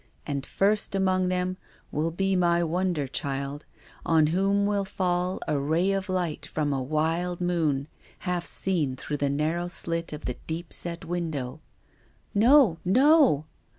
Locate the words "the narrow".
9.17-9.67